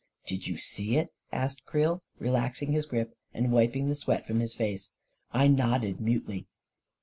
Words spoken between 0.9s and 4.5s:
it?" asked Creel, relaxing his grip and wiping the sweat from